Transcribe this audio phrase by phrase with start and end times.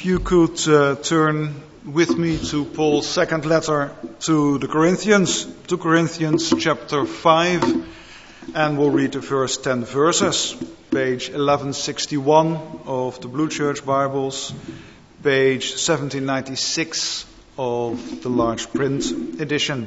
[0.00, 5.76] If you could uh, turn with me to Paul's second letter to the Corinthians, to
[5.76, 10.54] Corinthians chapter 5, and we'll read the first 10 verses,
[10.90, 14.54] page 1161 of the Blue Church Bibles,
[15.22, 17.26] page 1796
[17.58, 19.04] of the large print
[19.38, 19.86] edition.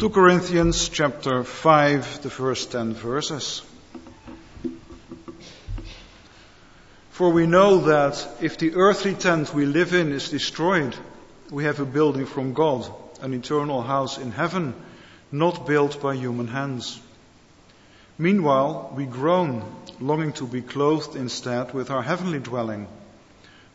[0.00, 3.62] 2 Corinthians chapter 5, the first 10 verses.
[7.14, 10.96] For we know that if the earthly tent we live in is destroyed,
[11.48, 14.74] we have a building from God, an eternal house in heaven,
[15.30, 17.00] not built by human hands.
[18.18, 19.62] Meanwhile, we groan,
[20.00, 22.88] longing to be clothed instead with our heavenly dwelling,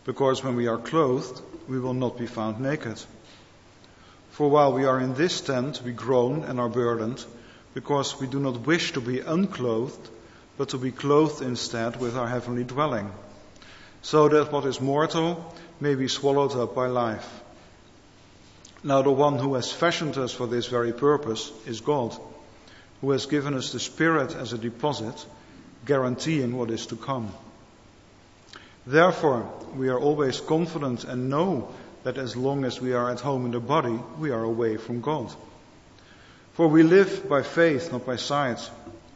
[0.04, 3.02] because when we are clothed, we will not be found naked.
[4.32, 7.24] For while we are in this tent, we groan and are burdened,
[7.74, 10.10] because we do not wish to be unclothed,
[10.58, 13.10] but to be clothed instead with our heavenly dwelling
[14.02, 17.42] so that what is mortal may be swallowed up by life.
[18.84, 22.16] Now, the one who has fashioned us for this very purpose is God,
[23.02, 25.26] who has given us the Spirit as a deposit,
[25.86, 27.34] guaranteeing what is to come.
[28.88, 31.74] Therefore, we are always confident and know
[32.04, 35.02] that as long as we are at home in the body, we are away from
[35.02, 35.32] God.
[36.54, 38.60] For we live by faith, not by sight.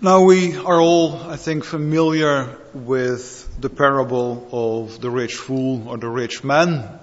[0.00, 5.96] Now we are all, I think, familiar with the parable of the rich fool or
[5.98, 7.00] the rich man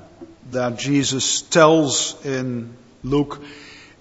[0.52, 2.74] that Jesus tells in
[3.04, 3.42] Luke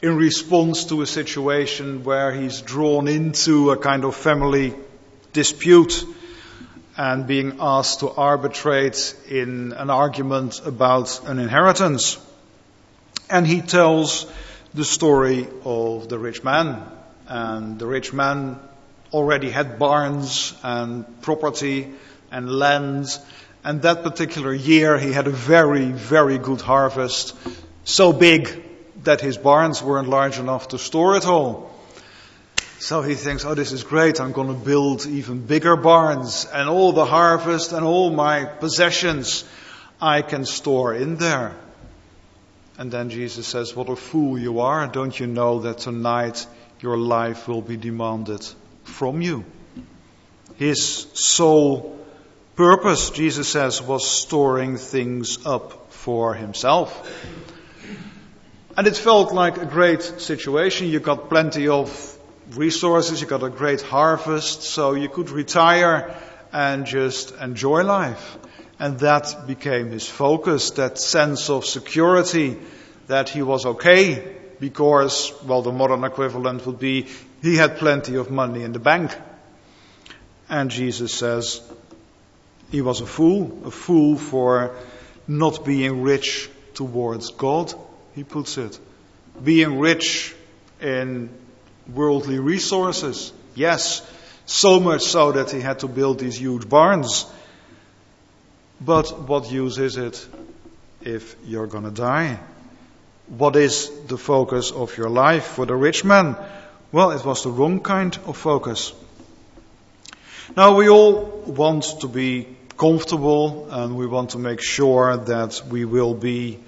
[0.01, 4.75] in response to a situation where he's drawn into a kind of family
[5.33, 6.05] dispute
[6.97, 12.17] and being asked to arbitrate in an argument about an inheritance.
[13.29, 14.31] And he tells
[14.73, 16.81] the story of the rich man.
[17.27, 18.61] And the rich man
[19.15, 21.95] already had barns and property
[22.33, 23.07] and land.
[23.63, 27.35] And that particular year he had a very, very good harvest.
[27.85, 28.63] So big
[29.05, 31.71] that his barns weren't large enough to store it all.
[32.81, 34.21] So he thinks, oh, this is great.
[34.21, 39.45] I'm going to build even bigger barns and all the harvest and all my possessions
[40.03, 41.55] I can store in there.
[42.77, 44.89] And then Jesus says, what a fool you are.
[44.89, 46.47] Don't you know that tonight
[46.81, 48.45] your life will be demanded
[48.85, 49.45] from you.
[50.57, 51.99] His sole
[52.55, 57.11] purpose, Jesus says, was storing things up for himself.
[58.77, 60.89] And it felt like a great situation.
[60.89, 62.19] You got plenty of
[62.51, 66.15] resources, you got a great harvest, so you could retire
[66.53, 68.39] and just enjoy life.
[68.79, 72.59] And that became his focus, that sense of security
[73.07, 77.07] that he was okay because, well, the modern equivalent would be
[77.45, 79.15] he had plenty of money in the bank.
[80.49, 81.61] And Jesus says
[82.71, 84.75] he was a fool, a fool for
[85.29, 87.75] not being rich towards God,
[88.15, 88.79] he puts it.
[89.43, 90.35] Being rich
[90.81, 91.29] in
[91.93, 93.31] worldly resources.
[93.55, 94.01] Yes,
[94.47, 97.27] so much so that he had to build these huge barns.
[98.81, 100.27] But what use is it
[101.03, 102.41] if you're gonna die?
[103.27, 106.37] What is the focus of your life for the rich man?
[106.95, 108.93] Well, it was the wrong kind of focus.
[110.57, 112.47] Now we all want to be
[112.77, 116.61] comfortable and we want to make sure that we will be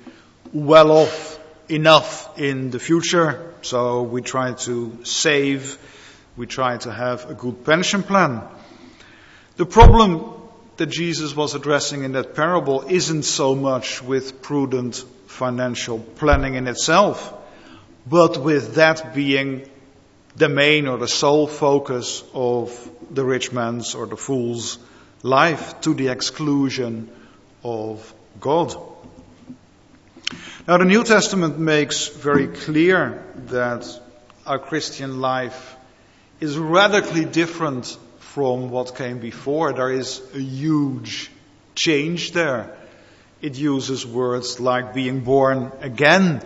[0.53, 1.39] well off
[1.69, 3.55] enough in the future.
[3.63, 5.79] So we try to save.
[6.37, 8.43] We try to have a good pension plan.
[9.59, 10.25] The problem
[10.77, 16.67] that Jesus was addressing in that parable isn't so much with prudent financial planning in
[16.67, 17.33] itself,
[18.09, 19.71] but with that being
[20.37, 24.79] the main or the sole focus of the rich man's or the fool's
[25.23, 27.11] life to the exclusion
[27.65, 28.77] of God.
[30.69, 33.87] Now the New Testament makes very clear that
[34.45, 35.77] our Christian life
[36.41, 39.73] is radically different from what came before.
[39.73, 41.31] There is a huge
[41.75, 42.77] change there.
[43.41, 46.43] It uses words like being born again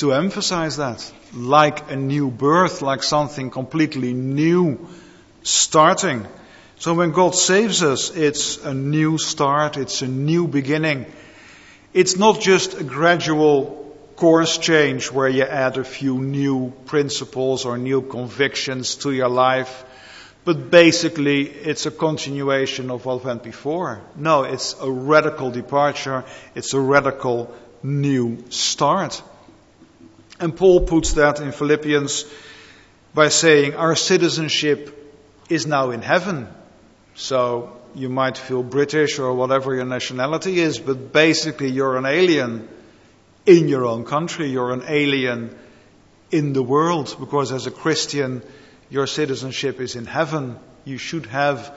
[0.00, 4.88] to emphasize that like a new birth, like something completely new
[5.42, 6.26] starting.
[6.78, 11.04] So when God saves us, it's a new start, it's a new beginning.
[11.92, 13.76] It's not just a gradual
[14.16, 19.84] course change where you add a few new principles or new convictions to your life,
[20.44, 24.00] but basically it's a continuation of what went before.
[24.16, 26.24] No, it's a radical departure,
[26.54, 29.22] it's a radical new start.
[30.40, 32.24] And Paul puts that in Philippians
[33.12, 34.96] by saying our citizenship
[35.50, 36.48] is now in heaven.
[37.14, 42.68] So you might feel British or whatever your nationality is, but basically you're an alien
[43.44, 44.48] in your own country.
[44.48, 45.54] You're an alien
[46.30, 48.42] in the world because as a Christian,
[48.88, 50.58] your citizenship is in heaven.
[50.86, 51.70] You should have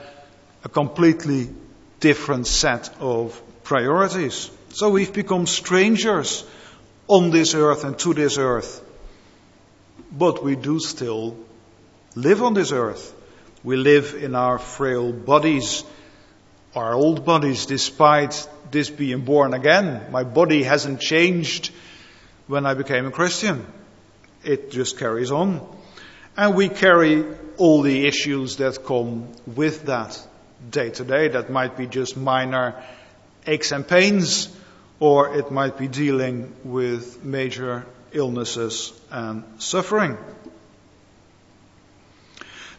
[0.64, 1.50] a completely
[2.00, 4.50] different set of priorities.
[4.70, 6.44] So we've become strangers
[7.08, 8.82] on this earth and to this earth.
[10.10, 11.36] But we do still
[12.14, 13.14] live on this earth.
[13.62, 15.84] We live in our frail bodies,
[16.74, 20.10] our old bodies, despite this being born again.
[20.10, 21.70] My body hasn't changed
[22.46, 23.66] when I became a Christian.
[24.44, 25.66] It just carries on.
[26.36, 27.24] And we carry
[27.56, 30.20] all the issues that come with that
[30.70, 31.28] day to day.
[31.28, 32.82] That might be just minor
[33.46, 34.48] aches and pains,
[35.00, 40.16] or it might be dealing with major illnesses and suffering.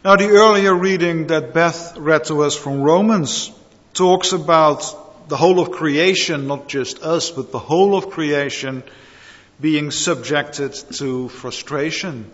[0.04, 3.50] Now, the earlier reading that Beth read to us from Romans
[3.92, 8.84] talks about the whole of creation, not just us, but the whole of creation
[9.60, 12.30] being subjected to frustration.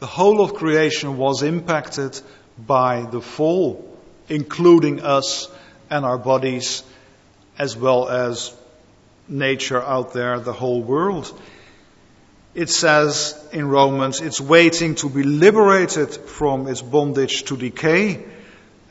[0.00, 2.20] The whole of creation was impacted
[2.58, 3.96] by the fall,
[4.28, 5.48] including us
[5.90, 6.82] and our bodies,
[7.58, 8.52] as well as
[9.28, 11.32] nature out there, the whole world
[12.54, 18.24] it says in Romans, it's waiting to be liberated from its bondage to decay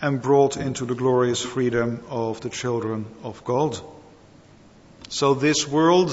[0.01, 3.79] and brought into the glorious freedom of the children of God.
[5.07, 6.11] So this world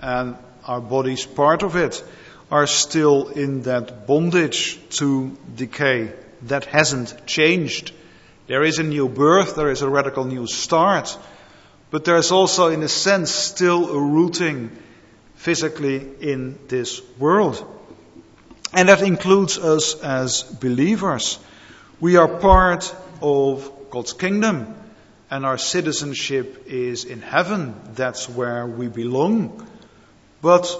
[0.00, 2.02] and our bodies, part of it,
[2.50, 6.12] are still in that bondage to decay.
[6.42, 7.92] That hasn't changed.
[8.46, 11.16] There is a new birth, there is a radical new start,
[11.90, 14.70] but there is also, in a sense, still a rooting
[15.34, 17.64] physically in this world.
[18.72, 21.38] And that includes us as believers.
[22.00, 24.74] We are part of God's kingdom
[25.30, 27.74] and our citizenship is in heaven.
[27.94, 29.66] That's where we belong.
[30.42, 30.76] But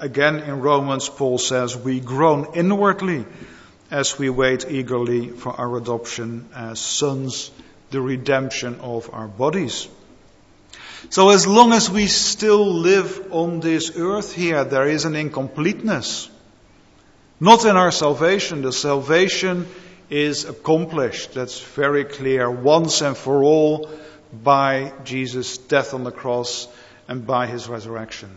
[0.00, 3.24] again in Romans, Paul says we groan inwardly
[3.90, 7.50] as we wait eagerly for our adoption as sons,
[7.90, 9.88] the redemption of our bodies.
[11.12, 16.30] So as long as we still live on this earth here, there is an incompleteness.
[17.38, 18.62] Not in our salvation.
[18.62, 19.66] The salvation
[20.08, 21.34] is accomplished.
[21.34, 23.90] That's very clear once and for all
[24.32, 26.66] by Jesus' death on the cross
[27.08, 28.30] and by his resurrection.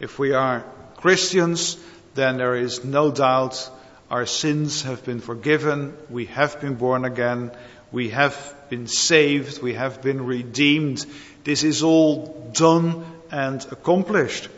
[0.00, 0.64] If we are
[0.96, 1.78] Christians,
[2.16, 3.70] then there is no doubt
[4.10, 7.52] our sins have been forgiven, we have been born again,
[7.92, 8.34] we have
[8.68, 11.06] been saved, we have been redeemed
[11.44, 14.48] this is all done and accomplished.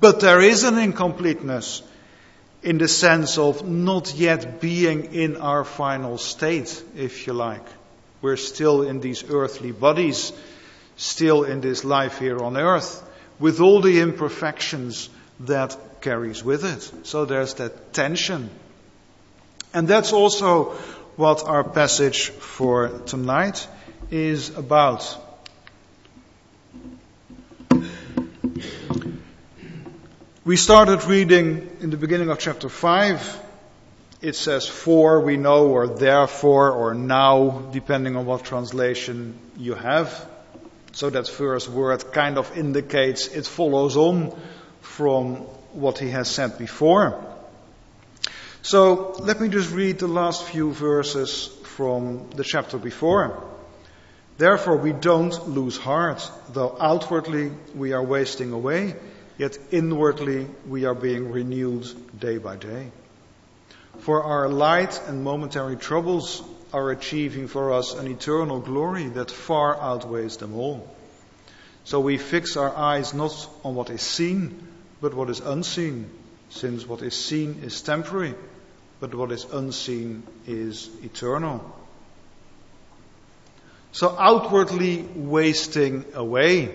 [0.00, 1.82] But there is an incompleteness
[2.62, 7.64] in the sense of not yet being in our final state, if you like.
[8.20, 10.32] We're still in these earthly bodies,
[10.96, 15.08] still in this life here on earth, with all the imperfections
[15.40, 17.06] that carries with it.
[17.06, 18.50] So there's that tension.
[19.72, 20.72] And that's also
[21.16, 23.68] what our passage for tonight
[24.10, 25.18] is about.
[30.46, 33.40] We started reading in the beginning of chapter 5.
[34.22, 40.24] It says for, we know, or therefore, or now, depending on what translation you have.
[40.92, 44.40] So that first word kind of indicates it follows on
[44.82, 45.34] from
[45.72, 47.20] what he has said before.
[48.62, 53.42] So let me just read the last few verses from the chapter before.
[54.38, 58.94] Therefore we don't lose heart, though outwardly we are wasting away
[59.38, 61.86] yet inwardly we are being renewed
[62.18, 62.90] day by day.
[63.98, 69.80] For our light and momentary troubles are achieving for us an eternal glory that far
[69.80, 70.88] outweighs them all.
[71.84, 74.66] So we fix our eyes not on what is seen,
[75.00, 76.10] but what is unseen,
[76.50, 78.34] since what is seen is temporary,
[79.00, 81.64] but what is unseen is eternal.
[83.92, 86.74] So outwardly wasting away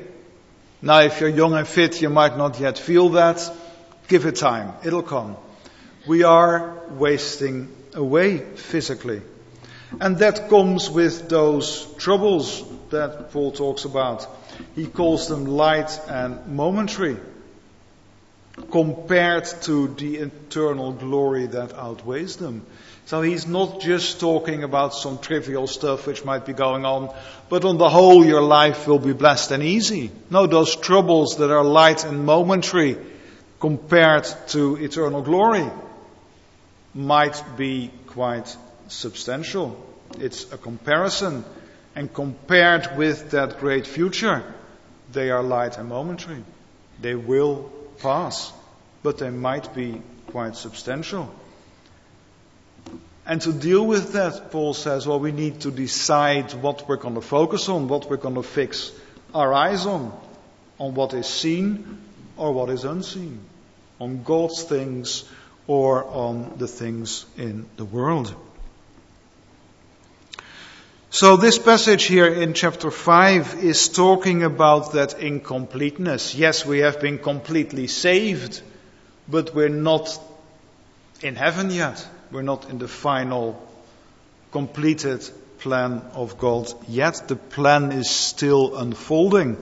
[0.81, 3.39] now, if you're young and fit, you might not yet feel that.
[4.07, 4.73] Give it time.
[4.83, 5.37] It'll come.
[6.07, 9.21] We are wasting away physically.
[9.99, 14.27] And that comes with those troubles that Paul talks about.
[14.75, 17.17] He calls them light and momentary
[18.71, 22.65] compared to the eternal glory that outweighs them.
[23.05, 27.13] So he's not just talking about some trivial stuff which might be going on,
[27.49, 30.11] but on the whole your life will be blessed and easy.
[30.29, 32.97] No, those troubles that are light and momentary
[33.59, 35.69] compared to eternal glory
[36.93, 38.55] might be quite
[38.87, 39.77] substantial.
[40.19, 41.43] It's a comparison.
[41.95, 44.43] And compared with that great future,
[45.11, 46.43] they are light and momentary.
[47.01, 48.51] They will pass,
[49.03, 51.33] but they might be quite substantial.
[53.25, 57.15] And to deal with that, Paul says, well, we need to decide what we're going
[57.15, 58.91] to focus on, what we're going to fix
[59.33, 60.11] our eyes on,
[60.79, 61.99] on what is seen
[62.37, 63.39] or what is unseen,
[63.99, 65.23] on God's things
[65.67, 68.35] or on the things in the world.
[71.13, 76.35] So this passage here in chapter 5 is talking about that incompleteness.
[76.35, 78.61] Yes, we have been completely saved,
[79.27, 80.17] but we're not
[81.21, 82.07] in heaven yet.
[82.31, 83.61] We're not in the final
[84.53, 87.27] completed plan of God yet.
[87.27, 89.57] The plan is still unfolding.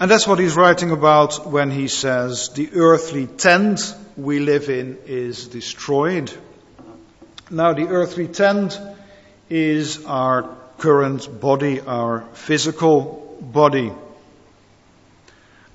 [0.00, 4.96] And that's what he's writing about when he says the earthly tent we live in
[5.04, 6.32] is destroyed.
[7.50, 8.80] Now the earthly tent
[9.50, 13.92] is our current body, our physical body.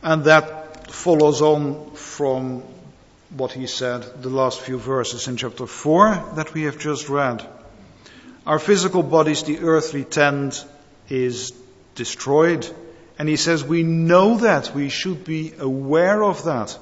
[0.02, 2.64] And that follows on from
[3.30, 7.48] what he said, the last few verses in chapter 4 that we have just read.
[8.46, 10.66] Our physical bodies, the earthly tent
[11.10, 11.52] is
[11.96, 12.68] destroyed.
[13.18, 14.76] And he says we know that.
[14.76, 16.78] We should be aware of that.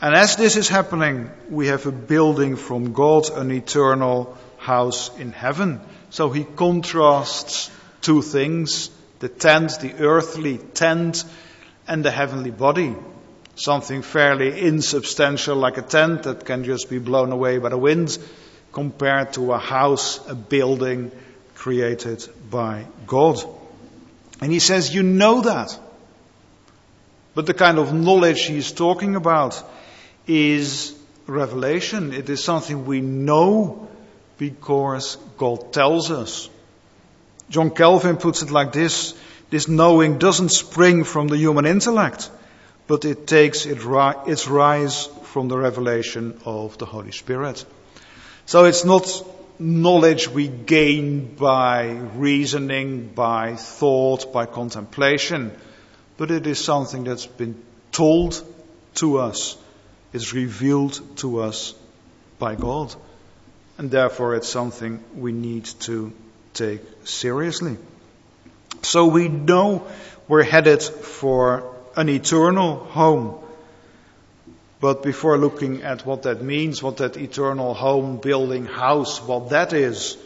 [0.00, 5.32] And as this is happening, we have a building from God, an eternal house in
[5.32, 5.80] heaven.
[6.10, 7.70] So he contrasts
[8.02, 11.24] two things the tent, the earthly tent,
[11.88, 12.94] and the heavenly body.
[13.54, 18.18] Something fairly insubstantial like a tent that can just be blown away by the wind
[18.72, 21.10] compared to a house, a building
[21.54, 23.38] created by God.
[24.42, 25.78] And he says, You know that.
[27.34, 29.62] But the kind of knowledge he's talking about
[30.26, 30.94] is
[31.26, 32.12] revelation.
[32.12, 33.88] It is something we know
[34.38, 36.48] because God tells us.
[37.48, 39.14] John Calvin puts it like this
[39.48, 42.30] this knowing doesn't spring from the human intellect,
[42.88, 43.84] but it takes its
[44.48, 47.64] rise from the revelation of the Holy Spirit.
[48.46, 49.06] So it's not
[49.58, 55.52] knowledge we gain by reasoning, by thought, by contemplation,
[56.16, 57.62] but it is something that's been
[57.92, 58.42] told
[58.96, 59.56] to us,
[60.12, 61.72] is revealed to us
[62.38, 62.94] by God
[63.78, 66.12] and therefore it's something we need to
[66.54, 67.76] take seriously.
[68.82, 69.86] So we know
[70.28, 73.38] we're headed for an eternal home.
[74.80, 79.72] But before looking at what that means, what that eternal home, building, house, what that
[79.72, 80.18] is,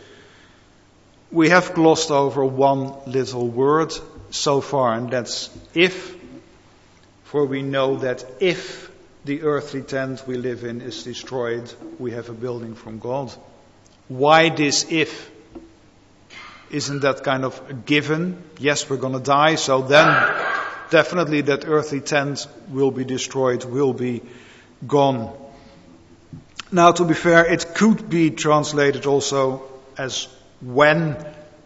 [1.30, 3.92] we have glossed over one little word
[4.30, 6.16] so far, and that's if.
[7.24, 8.89] For we know that if
[9.24, 13.32] the earthly tent we live in is destroyed, we have a building from God.
[14.08, 15.30] Why this if?
[16.70, 18.42] Isn't that kind of a given?
[18.58, 20.06] Yes, we're going to die, so then
[20.90, 24.22] definitely that earthly tent will be destroyed, will be
[24.86, 25.36] gone.
[26.72, 29.62] Now, to be fair, it could be translated also
[29.98, 30.28] as
[30.60, 31.16] when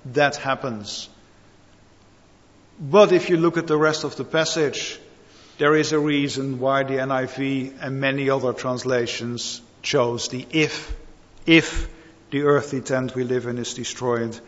[0.07, 1.09] that happens.
[2.81, 4.99] But if you look at the rest of the passage,
[5.59, 10.95] there is a reason why the NIV and many other translations chose the if.
[11.47, 11.89] If
[12.31, 14.39] the earthly tent we live in is destroyed.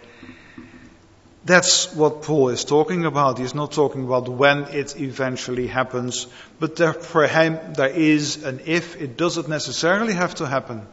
[1.45, 3.39] That's what Paul is talking about.
[3.39, 6.27] He's not talking about when it eventually happens,
[6.59, 9.01] but there, for him there is an if.
[9.01, 10.85] It doesn't necessarily have to happen.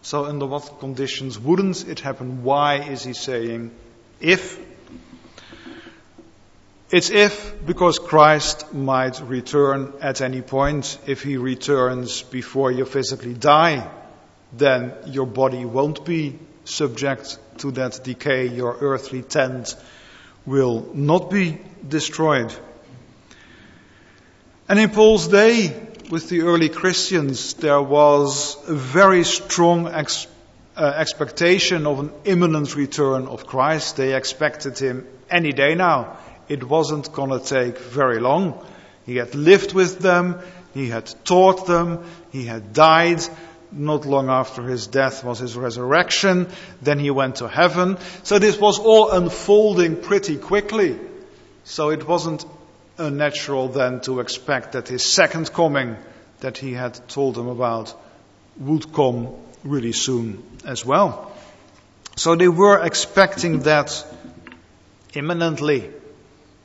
[0.00, 2.42] So, under what conditions wouldn't it happen?
[2.44, 3.72] Why is he saying
[4.20, 4.58] if?
[6.92, 10.98] It's if because Christ might return at any point.
[11.06, 13.90] If he returns before you physically die,
[14.52, 18.48] then your body won't be subject to that decay.
[18.48, 19.74] Your earthly tent
[20.44, 21.58] will not be
[21.88, 22.54] destroyed.
[24.68, 25.74] And in Paul's day,
[26.10, 30.26] with the early Christians, there was a very strong ex-
[30.76, 33.96] uh, expectation of an imminent return of Christ.
[33.96, 36.18] They expected him any day now
[36.52, 38.64] it wasn't going to take very long.
[39.06, 40.38] He had lived with them,
[40.74, 43.22] he had taught them, he had died,
[43.72, 46.48] not long after his death was his resurrection.
[46.82, 47.96] Then he went to heaven.
[48.22, 50.98] So this was all unfolding pretty quickly.
[51.64, 52.44] So it wasn't
[52.98, 55.96] unnatural then to expect that his second coming
[56.40, 57.94] that he had told them about
[58.58, 61.32] would come really soon as well.
[62.16, 64.04] So they were expecting that
[65.14, 65.90] imminently.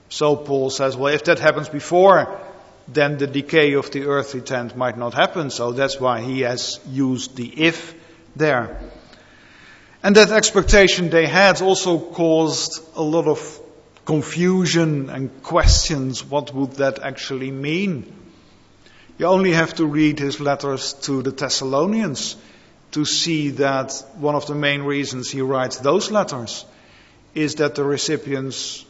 [0.09, 2.39] So Paul says, well, if that happens before,
[2.87, 5.49] then the decay of the earthly tent might not happen.
[5.49, 7.93] So that's why he has used the if
[8.35, 8.79] there.
[10.03, 13.59] And that expectation they had also caused a lot of
[14.05, 16.23] confusion and questions.
[16.23, 18.13] What would that actually mean?
[19.17, 22.37] You only have to read his letters to the Thessalonians
[22.91, 26.65] to see that one of the main reasons he writes those letters
[27.35, 28.85] is that the recipients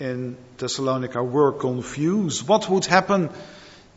[0.00, 2.46] in Thessalonica were confused.
[2.46, 3.30] What would happen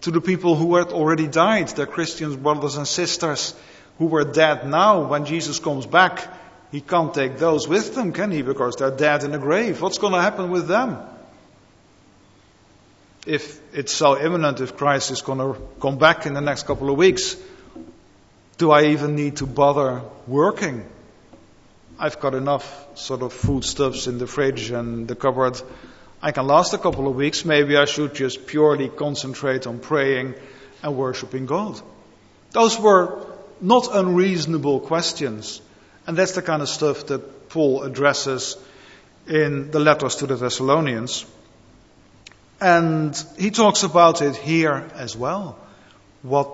[0.02, 3.54] to the people who had already died, their Christian brothers and sisters
[3.98, 6.28] who were dead now when Jesus comes back?
[6.72, 8.42] He can't take those with them, can he?
[8.42, 9.82] Because they're dead in the grave.
[9.82, 10.98] What's going to happen with them?
[13.26, 16.90] If it's so imminent, if Christ is going to come back in the next couple
[16.90, 17.36] of weeks,
[18.58, 20.86] do I even need to bother working?
[22.00, 25.62] I've got enough sort of foodstuffs in the fridge and the cupboard.
[26.22, 27.46] I can last a couple of weeks.
[27.46, 30.36] Maybe I should just purely concentrate on praying
[30.84, 31.82] and worshiping God.
[32.52, 33.26] Those were
[33.60, 35.62] not unreasonable questions.
[36.06, 38.58] And that's the kind of stuff that Paul addresses
[39.28, 41.26] in the letters to the Thessalonians.
[42.60, 45.58] And he talks about it here as well.
[46.22, 46.50] What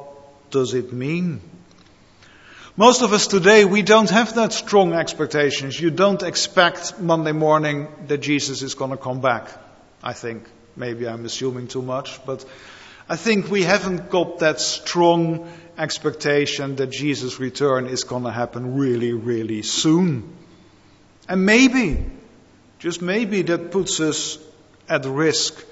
[0.52, 1.42] does it mean?
[2.80, 5.82] Most of us today, we don't have that strong expectations.
[5.82, 9.50] You don't expect Monday morning that Jesus is going to come back.
[10.04, 10.48] I think.
[10.76, 12.46] Maybe I'm assuming too much, but
[13.10, 18.76] I think we haven't got that strong expectation that Jesus' return is going to happen
[18.76, 20.38] really, really soon.
[21.28, 22.06] And maybe,
[22.78, 24.38] just maybe, that puts us
[24.88, 25.66] at risk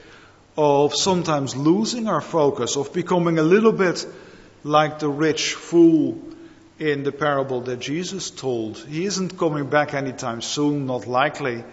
[0.57, 4.07] of sometimes losing our focus, of becoming a little bit
[4.63, 6.20] like the rich fool
[6.79, 8.77] in the parable that Jesus told.
[8.77, 11.64] He isn't coming back anytime soon, not likely.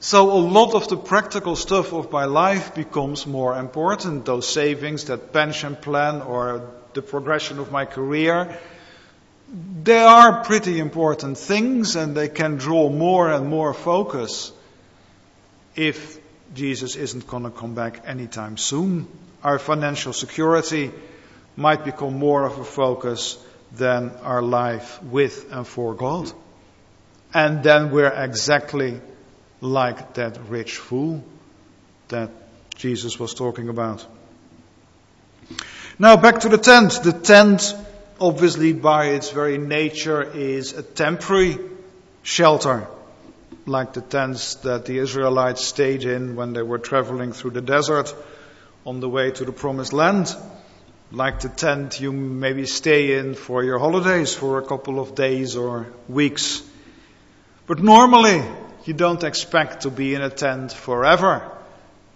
[0.00, 4.24] So a lot of the practical stuff of my life becomes more important.
[4.24, 8.58] Those savings, that pension plan, or the progression of my career,
[9.82, 14.52] they are pretty important things and they can draw more and more focus
[15.76, 16.18] if
[16.54, 19.06] Jesus isn't going to come back anytime soon.
[19.42, 20.90] Our financial security
[21.56, 23.38] might become more of a focus
[23.76, 26.30] than our life with and for God.
[27.34, 29.00] And then we're exactly
[29.60, 31.24] like that rich fool
[32.08, 32.30] that
[32.74, 34.06] Jesus was talking about.
[35.98, 37.00] Now back to the tent.
[37.02, 37.74] The tent,
[38.20, 41.58] obviously by its very nature, is a temporary
[42.22, 42.86] shelter,
[43.66, 48.14] like the tents that the Israelites stayed in when they were traveling through the desert
[48.84, 50.34] on the way to the promised land
[51.12, 55.56] like the tent you maybe stay in for your holidays for a couple of days
[55.56, 56.62] or weeks.
[57.66, 58.42] But normally,
[58.86, 61.50] you don't expect to be in a tent forever.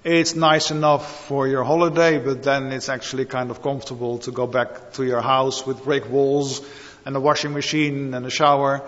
[0.02, 4.46] It's nice enough for your holiday, but then it's actually kind of comfortable to go
[4.46, 6.62] back to your house with brick walls
[7.04, 8.82] and a washing machine and a shower.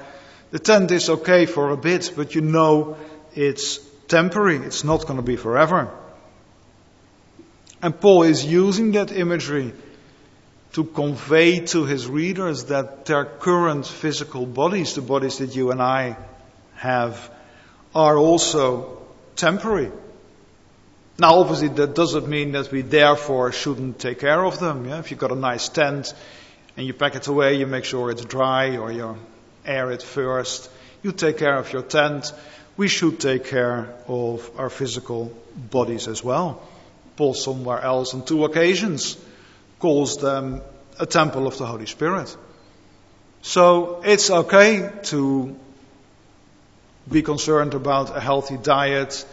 [0.53, 2.97] The tent is okay for a bit, but you know
[3.35, 4.57] it's temporary.
[4.57, 5.93] It's not going to be forever.
[7.83, 9.75] And Paul is using that imagery
[10.73, 15.83] to convey to his readers that their current physical bodies, the bodies that you and
[15.83, 16.17] I
[16.77, 17.31] have,
[17.95, 19.03] are also
[19.37, 19.91] temporary.
[21.19, 24.87] Now, obviously, that doesn't mean that we therefore shouldn't take care of them.
[24.87, 24.99] Yeah?
[25.01, 26.13] If you've got a nice tent
[26.77, 29.17] and you pack it away, you make sure it's dry or you
[29.65, 30.71] air it first.
[31.03, 32.33] You take care of your tent.
[32.77, 36.63] We should take care of our physical bodies as well.
[37.17, 39.17] Paul somewhere else on two occasions
[39.79, 40.61] calls them
[40.99, 42.37] a temple of the Holy Spirit.
[43.43, 45.57] So it's okay to
[47.11, 49.25] be concerned about a healthy diet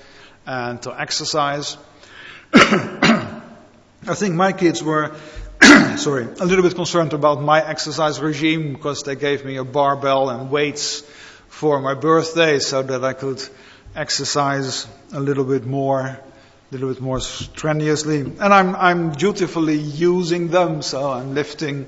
[0.46, 1.78] and to exercise.
[2.54, 5.16] I think my kids were,
[5.98, 10.30] sorry, a little bit concerned about my exercise regime because they gave me a barbell
[10.30, 11.02] and weights
[11.50, 13.42] for my birthday so that I could
[13.96, 16.20] exercise a little bit more
[16.72, 18.20] little bit more strenuously.
[18.20, 21.88] And I'm, I'm dutifully using them, so I'm lifting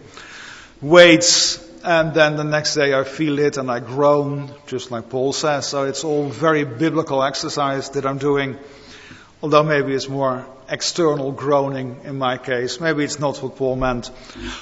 [0.82, 5.34] weights, and then the next day I feel it and I groan, just like Paul
[5.34, 5.68] says.
[5.68, 8.58] So it's all very biblical exercise that I'm doing.
[9.42, 12.80] Although maybe it's more external groaning in my case.
[12.80, 14.12] Maybe it's not what Paul meant.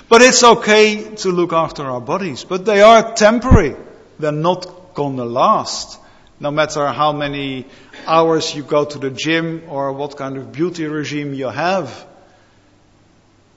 [0.09, 2.43] But it's okay to look after our bodies.
[2.43, 3.75] But they are temporary.
[4.19, 5.99] They're not gonna last.
[6.39, 7.65] No matter how many
[8.05, 12.05] hours you go to the gym or what kind of beauty regime you have,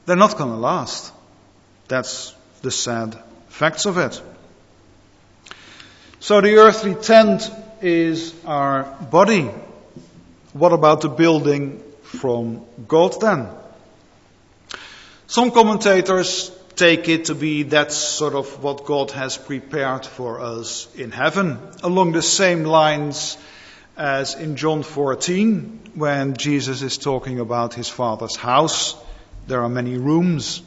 [0.07, 1.13] they're not gonna last.
[1.89, 4.21] That's the sad facts of it.
[6.21, 7.51] So the earthly tent
[7.83, 9.51] is our body.
[10.53, 13.49] What about the building from God then?
[15.27, 20.89] Some commentators take it to be that's sort of what God has prepared for us
[20.95, 23.37] in heaven, along the same lines
[23.97, 28.95] as in John 14, when Jesus is talking about his Father's house.
[29.49, 30.63] There are many rooms.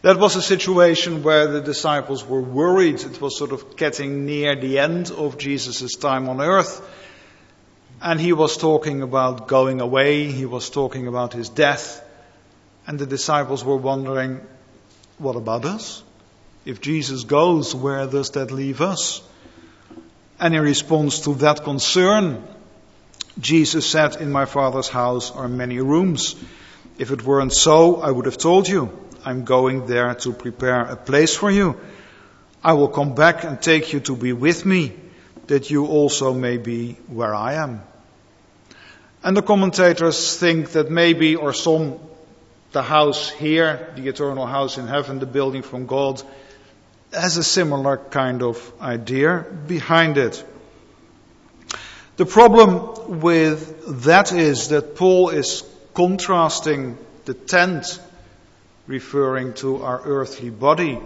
[0.00, 3.02] That was a situation where the disciples were worried.
[3.02, 6.80] It was sort of getting near the end of Jesus' time on earth.
[8.00, 10.30] And he was talking about going away.
[10.30, 12.02] He was talking about his death.
[12.86, 14.40] And the disciples were wondering,
[15.18, 16.02] what about us?
[16.64, 19.22] If Jesus goes, where does that leave us?
[20.38, 22.42] And in response to that concern,
[23.38, 26.36] Jesus said, in my father's house are many rooms.
[26.98, 28.90] If it weren't so, I would have told you.
[29.24, 31.78] I'm going there to prepare a place for you.
[32.62, 34.92] I will come back and take you to be with me,
[35.46, 37.82] that you also may be where I am.
[39.22, 41.98] And the commentators think that maybe, or some,
[42.76, 46.22] the house here, the eternal house in heaven, the building from God,
[47.10, 50.44] has a similar kind of idea behind it.
[52.18, 57.98] The problem with that is that Paul is contrasting the tent
[58.86, 60.98] referring to our earthly body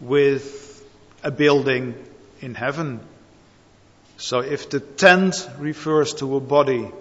[0.00, 0.80] with
[1.24, 1.96] a building
[2.40, 3.00] in heaven.
[4.16, 6.92] So if the tent refers to a body,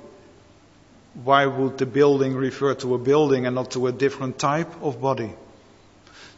[1.14, 5.02] why would the building refer to a building and not to a different type of
[5.02, 5.34] body?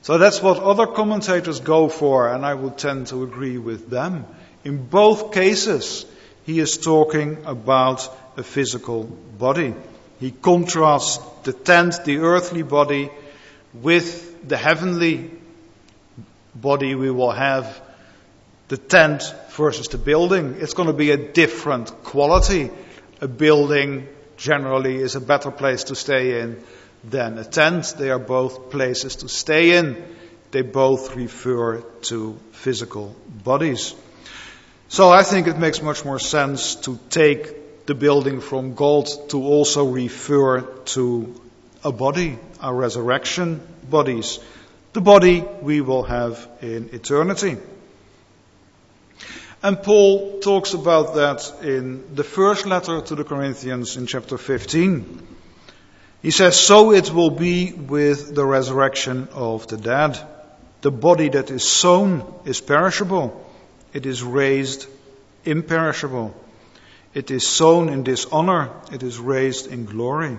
[0.02, 4.26] So that's what other commentators go for, and I would tend to agree with them.
[4.64, 6.06] In both cases,
[6.46, 9.76] he is talking about a physical body.
[10.20, 13.12] He contrasts the tent, the earthly body,
[13.74, 15.32] with the heavenly
[16.56, 17.82] body we will have,
[18.68, 22.72] the tent versus the building, it's going to be a different quality.
[23.20, 24.08] A building
[24.42, 26.62] generally is a better place to stay in
[27.04, 27.94] than a tent.
[27.98, 30.04] They are both places to stay in.
[30.50, 33.94] They both refer to physical bodies.
[34.90, 39.44] So I think it makes much more sense to take the building from God to
[39.44, 40.62] also refer
[40.96, 41.42] to
[41.84, 44.40] a body, our resurrection bodies,
[44.94, 47.58] the body we will have in eternity.
[49.64, 55.28] And Paul talks about that in the first letter to the Corinthians in chapter 15.
[56.24, 60.20] He says, So it will be with the resurrection of the dead.
[60.82, 63.46] The body that is sown is perishable.
[63.94, 64.88] It is raised
[65.46, 66.34] imperishable.
[67.14, 68.72] It is sown in dishonor.
[68.92, 70.38] It is raised in glory.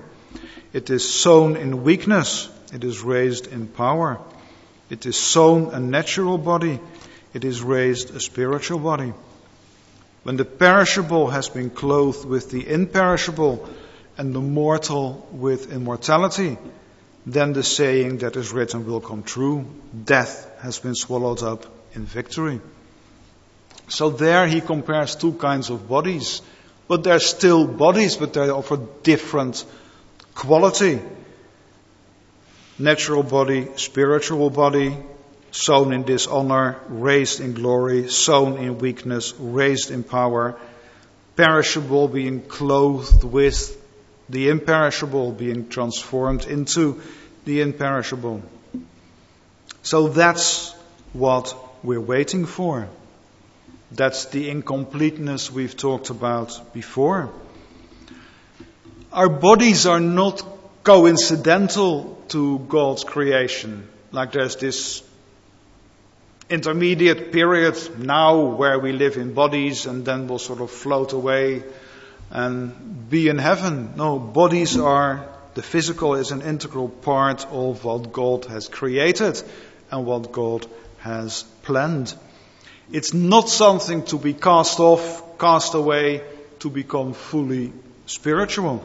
[0.72, 4.18] It is sown in weakness, it is raised in power.
[4.88, 6.80] It is sown a natural body,
[7.34, 9.12] it is raised a spiritual body.
[10.22, 13.68] When the perishable has been clothed with the imperishable
[14.16, 16.58] and the mortal with immortality,
[17.26, 19.64] then the saying that is written will come true.
[20.04, 22.60] Death has been swallowed up in victory.
[23.88, 26.42] So there he compares two kinds of bodies,
[26.88, 29.64] but they're still bodies, but they're of a different
[30.34, 31.00] quality.
[32.78, 34.96] Natural body, spiritual body,
[35.52, 40.58] sown in dishonor, raised in glory, sown in weakness, raised in power,
[41.36, 43.78] perishable being clothed with
[44.28, 47.00] the imperishable, being transformed into
[47.44, 48.42] the imperishable.
[49.82, 50.72] So that's
[51.12, 52.88] what we're waiting for.
[53.90, 57.30] That's the incompleteness we've talked about before.
[59.12, 60.42] Our bodies are not
[60.82, 63.86] coincidental to God's creation.
[64.12, 65.02] Like there's this
[66.48, 71.62] intermediate period now where we live in bodies and then we'll sort of float away
[72.30, 73.94] and be in heaven.
[73.96, 79.42] No, bodies are, the physical is an integral part of what God has created
[79.90, 80.66] and what God
[80.98, 82.14] has planned.
[82.90, 86.22] It's not something to be cast off, cast away
[86.60, 87.72] to become fully
[88.06, 88.82] spiritual.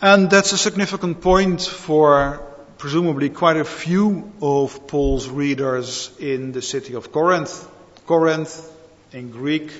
[0.00, 2.53] And that's a significant point for
[2.84, 7.66] presumably quite a few of Paul's readers in the city of Corinth.
[8.04, 8.70] Corinth,
[9.10, 9.72] in Greek,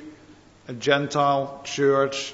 [0.69, 2.33] a Gentile church,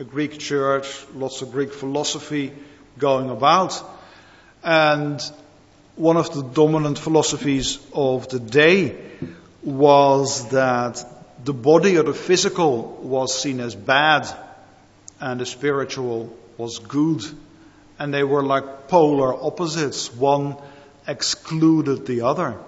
[0.00, 2.50] a Greek church, lots of Greek philosophy
[2.98, 3.80] going about.
[4.64, 5.22] And
[5.94, 8.96] one of the dominant philosophies of the day
[9.62, 11.06] was that
[11.44, 14.26] the body or the physical was seen as bad
[15.20, 17.22] and the spiritual was good.
[17.98, 20.12] And they were like polar opposites.
[20.12, 20.56] One
[21.06, 22.58] excluded the other.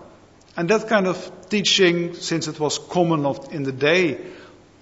[0.56, 4.18] And that kind of teaching, since it was common in the day,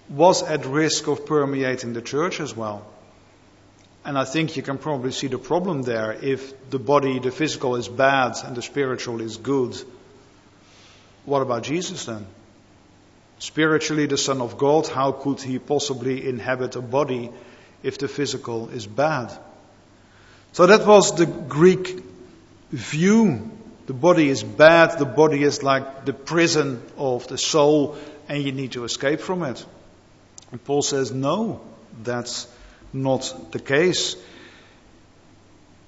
[0.09, 2.87] was at risk of permeating the church as well.
[4.05, 6.13] And I think you can probably see the problem there.
[6.13, 9.83] If the body, the physical is bad and the spiritual is good,
[11.25, 12.27] what about Jesus then?
[13.39, 17.31] Spiritually the Son of God, how could he possibly inhabit a body
[17.83, 19.33] if the physical is bad?
[20.55, 22.01] So that was the Greek
[22.71, 23.51] view.
[23.87, 27.97] The body is bad, the body is like the prison of the soul,
[28.29, 29.67] and you need to escape from it.
[30.53, 31.61] And Paul says, no,
[32.05, 32.47] that's
[32.93, 34.15] not the case.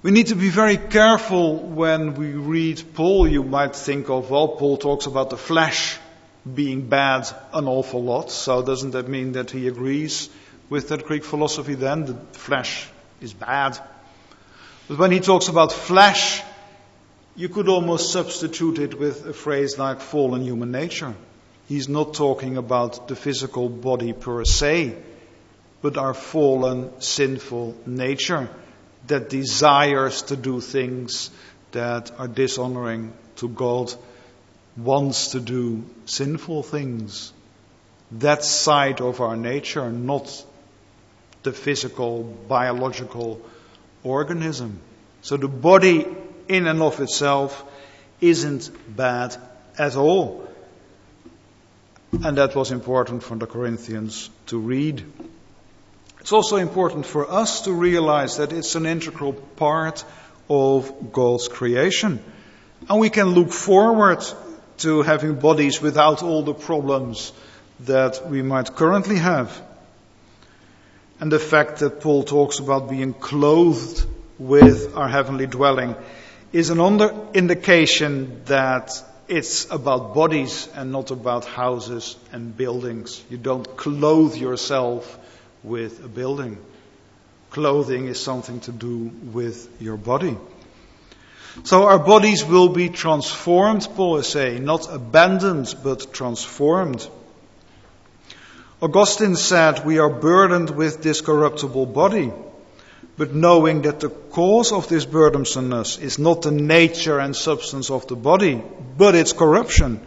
[0.03, 3.25] We need to be very careful when we read Paul.
[3.25, 5.97] You might think of, well, Paul talks about the flesh
[6.43, 8.31] being bad an awful lot.
[8.31, 10.29] So doesn't that mean that he agrees
[10.69, 12.03] with that Greek philosophy then?
[12.03, 12.85] The flesh
[13.21, 13.79] is bad.
[14.87, 16.41] But when he talks about flesh,
[17.35, 21.13] you could almost substitute it with a phrase like fallen human nature.
[21.67, 24.95] He's not talking about the physical body per se,
[25.81, 28.49] but our fallen sinful nature
[29.07, 31.29] that desires to do things
[31.71, 33.93] that are dishonoring to God,
[34.77, 37.33] wants to do sinful things.
[38.11, 40.45] That side of our nature, not
[41.43, 43.41] the physical, biological
[44.07, 44.79] organism.
[45.21, 46.05] So the body
[46.47, 47.63] in and of itself
[48.21, 49.35] isn't bad
[49.77, 50.47] at all.
[52.23, 55.03] And that was important for the Corinthians to read.
[56.21, 60.03] It's also important for us to realize that it's an integral part
[60.49, 62.19] of God's creation.
[62.89, 64.23] And we can look forward
[64.79, 67.33] to having bodies without all the problems
[67.81, 69.61] that we might currently have.
[71.19, 74.05] And the fact that Paul talks about being clothed
[74.37, 75.95] with our heavenly dwelling
[76.53, 76.79] is an
[77.33, 83.23] indication that it's about bodies and not about houses and buildings.
[83.29, 85.17] You don't clothe yourself
[85.63, 86.57] with a building.
[87.49, 90.37] Clothing is something to do with your body.
[91.63, 97.07] So our bodies will be transformed, Paul is saying, not abandoned, but transformed.
[98.79, 102.31] Augustine said, we are burdened with this corruptible body,
[103.17, 108.05] but knowing that the cause of this burdensomeness is not the nature and substance of
[108.07, 108.61] the body,
[108.97, 109.99] but its corruption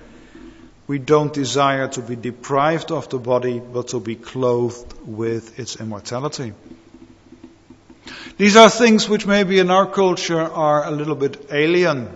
[0.87, 5.77] we don't desire to be deprived of the body, but to be clothed with its
[5.77, 6.53] immortality.
[8.39, 12.09] These are things which maybe in our culture are a little bit alien,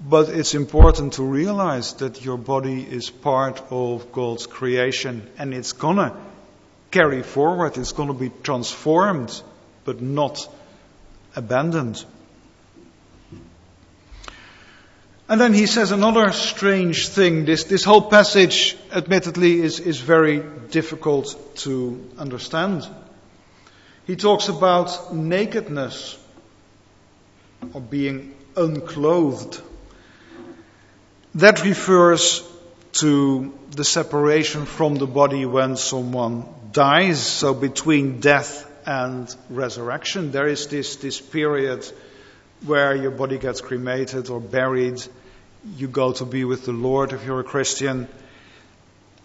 [0.00, 5.72] but it's important to realize that your body is part of God's creation and it's
[5.72, 6.16] gonna
[6.90, 9.42] carry forward, it's gonna be transformed,
[9.84, 10.48] but not
[11.34, 12.04] abandoned.
[15.28, 17.44] And then he says another strange thing.
[17.44, 22.88] This, this whole passage, admittedly, is, is very difficult to understand.
[24.06, 26.18] He talks about nakedness
[27.74, 29.60] or being unclothed.
[31.34, 32.42] That refers
[32.92, 37.24] to the separation from the body when someone dies.
[37.24, 41.86] So between death and resurrection, there is this, this period
[42.66, 45.00] where your body gets cremated or buried
[45.76, 48.08] you go to be with the Lord if you're a Christian,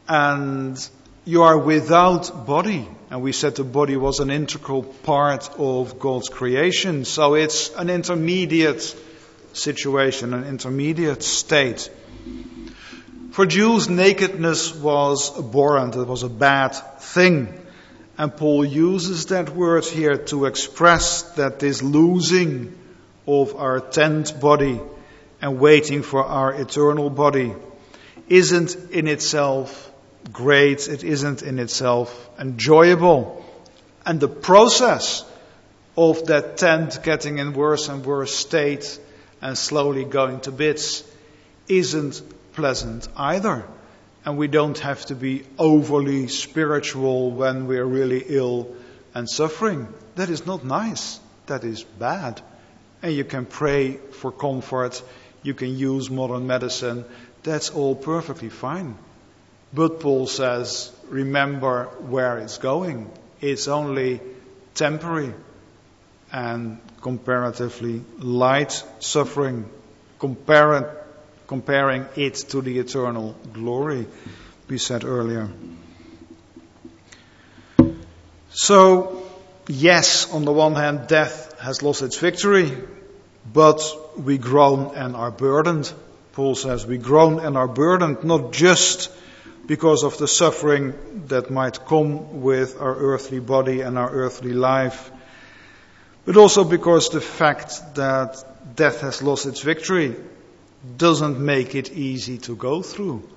[0.08, 0.90] and
[1.26, 2.88] you are without body.
[3.10, 7.90] And we said the body was an integral part of God's creation, so it's an
[7.90, 8.96] intermediate
[9.54, 11.90] situation, an intermediate state.
[13.32, 17.62] For Jews, nakedness was abhorrent, it was a bad thing.
[18.18, 22.78] And Paul uses that word here to express that this losing
[23.28, 24.80] of our tent body
[25.42, 27.54] and waiting for our eternal body
[28.30, 29.92] isn't in itself
[30.32, 33.44] great, it isn't in itself enjoyable.
[34.06, 35.26] And the process
[35.98, 39.00] of that tent getting in worse and worse state
[39.44, 41.04] and slowly going to bits
[41.68, 43.64] isn't pleasant either.
[44.26, 48.74] And we don't have to be overly spiritual when we're really ill
[49.14, 49.88] and suffering.
[50.16, 51.20] That is not nice.
[51.46, 52.42] That is bad.
[53.04, 55.04] And you can pray for comfort
[55.44, 57.04] you can use modern medicine.
[57.44, 58.98] That's all perfectly fine.
[59.74, 63.12] But Paul says, remember where it's going.
[63.42, 64.22] it's only
[64.74, 65.34] temporary
[66.32, 69.70] and comparatively light suffering,
[70.20, 70.86] comparing,
[71.48, 74.08] comparing it to the eternal glory
[74.70, 75.50] we said earlier.
[78.52, 79.22] So,
[79.68, 82.72] yes, on the one hand, death has lost its victory,
[83.52, 83.82] but
[84.18, 85.92] we groan and are burdened.
[86.32, 89.12] Paul says we groan and are burdened not just
[89.66, 90.94] because of the suffering
[91.28, 95.12] that might come with our earthly body and our earthly life,
[96.26, 98.44] but also because the fact that
[98.76, 100.16] death has lost its victory
[100.98, 103.28] doesn't make it easy to go through.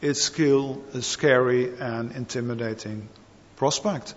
[0.00, 3.08] It's still a scary and intimidating
[3.56, 4.14] prospect.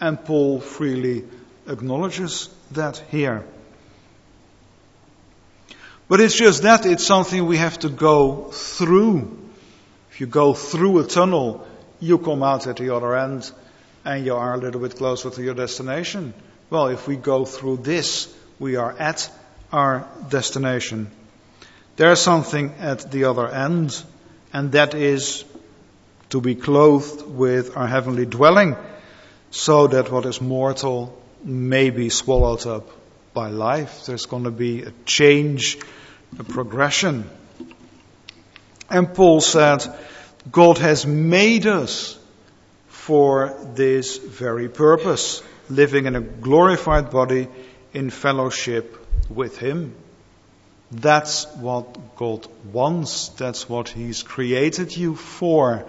[0.00, 1.24] And Paul freely
[1.66, 3.44] acknowledges that here.
[6.08, 9.38] But it's just that, it's something we have to go through.
[10.10, 11.66] If you go through a tunnel,
[12.00, 13.50] you come out at the other end
[14.04, 16.34] and you are a little bit closer to your destination.
[16.70, 19.28] Well, if we go through this, we are at
[19.72, 21.10] our destination.
[21.96, 24.00] There's something at the other end,
[24.52, 25.44] and that is
[26.30, 28.76] to be clothed with our heavenly dwelling,
[29.50, 32.88] so that what is mortal may be swallowed up
[33.34, 34.06] by life.
[34.06, 35.78] There's going to be a change
[36.38, 37.28] a progression.
[38.88, 39.84] And Paul said,
[40.50, 42.18] God has made us
[42.88, 47.48] for this very purpose, living in a glorified body
[47.92, 48.96] in fellowship
[49.28, 49.94] with Him.
[50.90, 53.28] That's what God wants.
[53.28, 55.88] That's what He's created you for.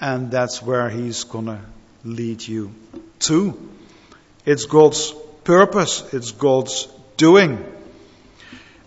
[0.00, 1.64] And that's where He's gonna
[2.04, 2.74] lead you
[3.20, 3.70] to.
[4.44, 5.12] It's God's
[5.44, 6.12] purpose.
[6.12, 7.64] It's God's doing.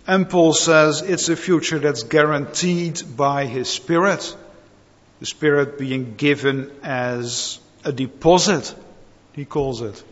[0.06, 4.34] And Paul says it's a future that's guaranteed by his Spirit.
[5.20, 8.74] The Spirit being given as a deposit,
[9.34, 10.02] he calls it.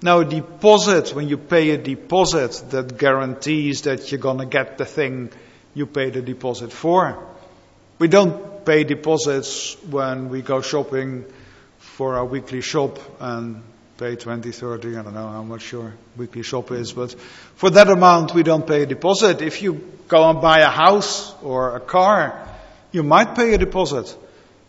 [0.00, 4.84] Now, a deposit, when you pay a deposit, that guarantees that you're gonna get the
[4.84, 5.30] thing
[5.74, 7.18] you paid a deposit for.
[7.98, 11.24] We don't pay deposits when we go shopping
[11.78, 13.62] for our weekly shop and
[13.96, 17.18] pay 20, 30, I don't know how much your weekly shop is, but
[17.56, 19.42] for that amount we don't pay a deposit.
[19.42, 22.46] If you go and buy a house or a car,
[22.92, 24.16] you might pay a deposit.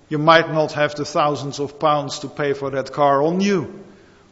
[0.10, 3.84] You might not have the thousands of pounds to pay for that car on you.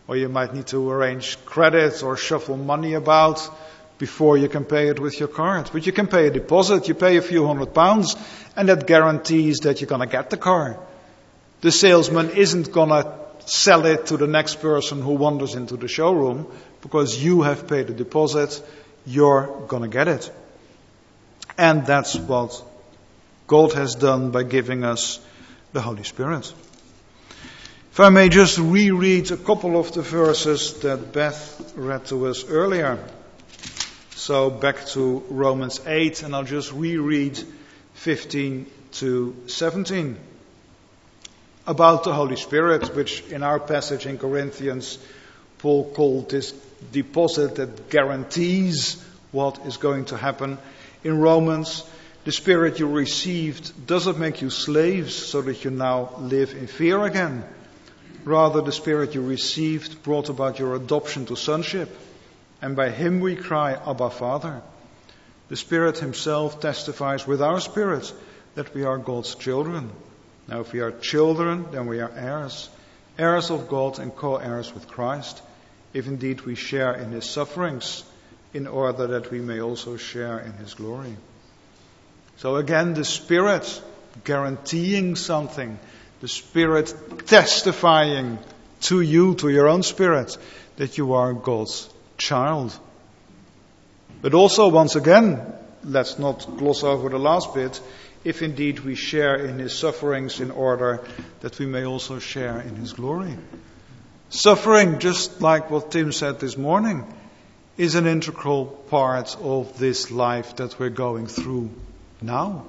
[0.07, 3.41] Or you might need to arrange credit or shuffle money about
[3.97, 5.69] before you can pay it with your card.
[5.73, 8.15] But you can pay a deposit, you pay a few hundred pounds,
[8.55, 10.79] and that guarantees that you're gonna get the car.
[11.61, 13.15] The salesman isn't gonna
[13.45, 16.47] sell it to the next person who wanders into the showroom
[16.81, 18.61] because you have paid a deposit,
[19.05, 20.31] you're gonna get it.
[21.57, 22.61] And that's what
[23.47, 25.19] God has done by giving us
[25.73, 26.53] the Holy Spirit.
[27.97, 32.45] If I may just reread a couple of the verses that Beth read to us
[32.47, 33.03] earlier.
[34.11, 37.43] So back to Romans 8 and I'll just reread
[37.95, 38.67] 15
[39.01, 40.15] to 17
[41.65, 44.99] about the Holy Spirit, which in our passage in Corinthians,
[45.57, 46.51] Paul called this
[46.91, 50.59] deposit that guarantees what is going to happen.
[51.03, 51.83] In Romans,
[52.25, 57.03] the Spirit you received doesn't make you slaves so that you now live in fear
[57.03, 57.43] again.
[58.27, 61.89] Rather, the Spirit you received brought about your adoption to sonship.
[62.61, 64.61] And by Him we cry, Abba, Father.
[65.47, 68.11] The Spirit Himself testifies with our spirit
[68.55, 69.91] that we are God's children.
[70.45, 72.69] Now, if we are children, then we are heirs,
[73.17, 75.41] heirs of God and co heirs with Christ,
[75.93, 78.03] if indeed we share in his sufferings,
[78.53, 81.15] in order that we may also share in his glory.
[82.35, 83.81] So again, the Spirit
[84.25, 85.79] guaranteeing something,
[86.21, 86.93] the Spirit
[87.27, 88.39] testifying
[88.81, 90.37] to you, to your own spirit,
[90.77, 92.77] that you are God's child.
[94.21, 95.53] But also, once again,
[95.83, 97.79] let's not gloss over the last bit,
[98.23, 101.03] if indeed we share in his sufferings in order
[101.41, 103.35] that we may also share in his glory.
[104.29, 107.05] Suffering, just like what Tim said this morning,
[107.77, 111.69] is an integral part of this life that we're going through
[112.21, 112.65] now.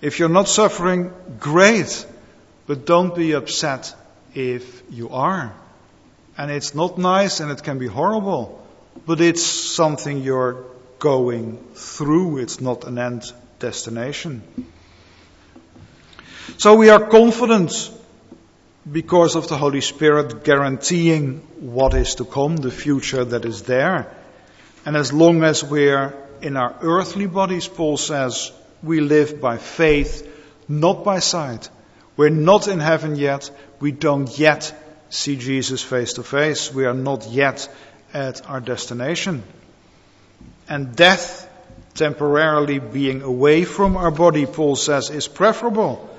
[0.00, 2.06] If you're not suffering, great,
[2.68, 3.96] but don't be upset
[4.34, 5.54] if you are.
[6.36, 8.64] And it's not nice and it can be horrible,
[9.06, 10.64] but it's something you're
[10.98, 12.38] going through.
[12.38, 14.42] It's not an end destination.
[16.58, 17.72] So we are confident
[18.90, 24.14] because of the Holy Spirit guaranteeing what is to come, the future that is there.
[24.84, 28.52] And as long as we're in our earthly bodies, Paul says,
[28.82, 30.26] we live by faith,
[30.68, 31.70] not by sight.
[32.18, 33.48] We're not in heaven yet.
[33.78, 34.74] We don't yet
[35.08, 36.74] see Jesus face to face.
[36.74, 37.70] We are not yet
[38.12, 39.44] at our destination.
[40.68, 41.48] And death,
[41.94, 46.10] temporarily being away from our body, Paul says, is preferable.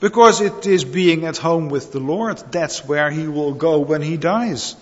[0.00, 2.36] Because it is being at home with the Lord.
[2.52, 4.76] That's where he will go when he dies.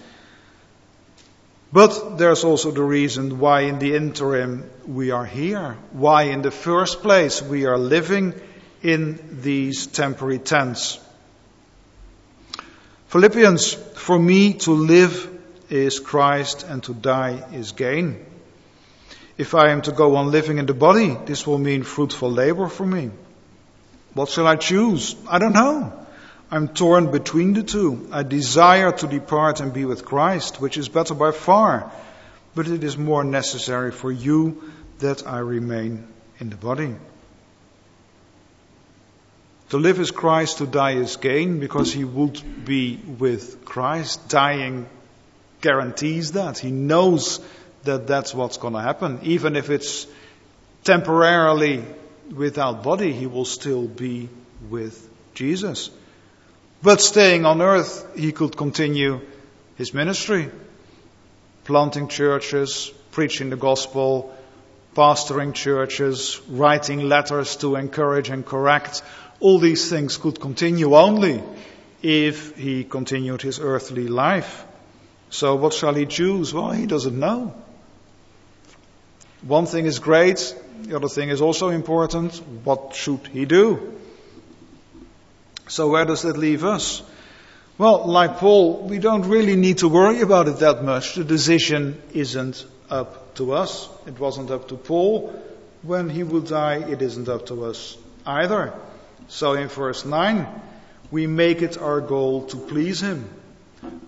[1.73, 5.77] But there's also the reason why in the interim we are here.
[5.93, 8.35] Why in the first place we are living
[8.83, 10.99] in these temporary tents.
[13.09, 15.29] Philippians, for me to live
[15.69, 18.25] is Christ and to die is gain.
[19.37, 22.69] If I am to go on living in the body, this will mean fruitful labor
[22.69, 23.11] for me.
[24.15, 25.17] What shall I choose?
[25.29, 25.93] I don't know.
[26.51, 28.09] I'm torn between the two.
[28.13, 31.93] I desire to depart and be with Christ, which is better by far,
[32.55, 36.07] but it is more necessary for you that I remain
[36.39, 36.97] in the body.
[39.71, 44.29] To live is Christ, to die is gain, because he would be with Christ.
[44.29, 44.89] Dying
[45.61, 46.59] guarantees that.
[46.59, 47.41] He knows
[47.85, 49.21] that that's what's going to happen.
[49.23, 50.09] Even if it's
[50.83, 51.85] temporarily
[52.35, 54.29] without body, he will still be
[54.69, 55.91] with Jesus.
[56.83, 59.21] But staying on earth, he could continue
[59.77, 60.51] his ministry,
[61.65, 64.35] planting churches, preaching the gospel,
[64.97, 69.03] pastoring churches, writing letters to encourage and correct.
[69.41, 71.43] All these things could continue only
[72.03, 74.65] if he continued his earthly life.
[75.31, 76.53] So what shall he choose?
[76.53, 77.55] Well, he doesn't know.
[79.43, 82.35] One thing is great, the other thing is also important.
[82.65, 83.99] What should he do?
[85.69, 87.03] So where does that leave us?
[87.79, 91.15] Well, like Paul, we don't really need to worry about it that much.
[91.15, 93.89] The decision isn't up to us.
[94.07, 95.33] It wasn't up to Paul.
[95.83, 98.75] When he will die, it isn't up to us either.
[99.31, 100.45] So in verse 9,
[101.13, 103.31] we make it our goal to please him,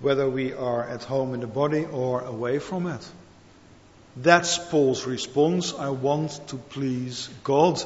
[0.00, 3.08] whether we are at home in the body or away from it.
[4.16, 5.74] That's Paul's response.
[5.74, 7.80] I want to please God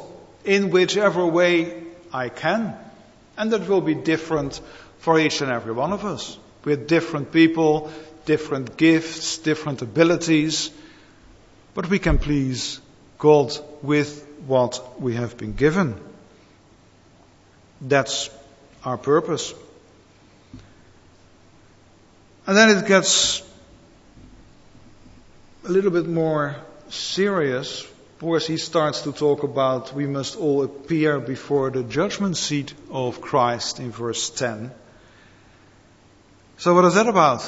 [0.46, 2.74] in whichever way I can.
[3.36, 4.58] And that will be different
[5.00, 6.38] for each and every one of us.
[6.64, 7.92] We're different people,
[8.24, 10.70] different gifts, different abilities,
[11.74, 12.80] but we can please
[13.18, 16.00] God with what we have been given.
[17.80, 18.30] That's
[18.84, 19.54] our purpose.
[22.46, 23.42] And then it gets
[25.64, 26.56] a little bit more
[26.88, 27.86] serious
[28.18, 33.20] course, he starts to talk about we must all appear before the judgment seat of
[33.20, 34.70] Christ in verse 10.
[36.56, 37.44] So what is that about?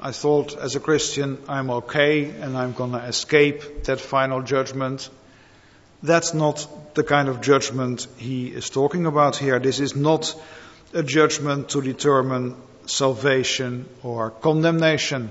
[0.00, 5.08] I thought as a Christian I'm okay and I'm gonna escape that final judgment.
[6.02, 9.58] That's not the kind of judgment he is talking about here.
[9.58, 10.34] This is not
[10.92, 15.30] a judgment to determine salvation or condemnation.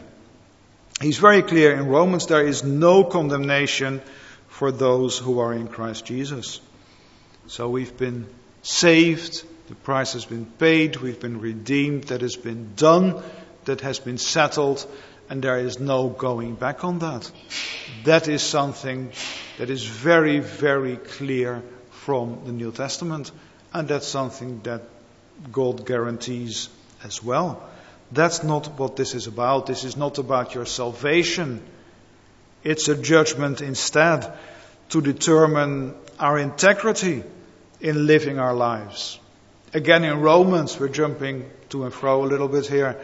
[1.02, 4.02] He's very clear in Romans there is no condemnation
[4.48, 6.62] for those who are in Christ Jesus.
[7.48, 8.28] So we've been
[8.62, 13.22] saved, the price has been paid, we've been redeemed, that has been done,
[13.66, 14.86] that has been settled,
[15.34, 17.32] and there is no going back on that.
[18.04, 19.12] That is something
[19.58, 23.32] that is very, very clear from the New Testament,
[23.74, 24.84] and that's something that
[25.52, 26.70] God guarantees
[27.04, 27.68] as well.
[28.12, 29.66] That's not what this is about.
[29.66, 31.64] This is not about your salvation.
[32.64, 34.32] It's a judgment instead
[34.90, 37.24] to determine our integrity
[37.82, 39.20] in living our lives.
[39.74, 43.02] Again, in Romans, we're jumping to and fro a little bit here.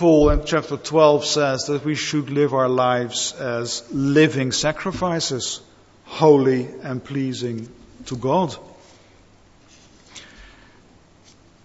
[0.00, 5.60] Paul in chapter 12 says that we should live our lives as living sacrifices,
[6.06, 7.68] holy and pleasing
[8.06, 8.56] to God.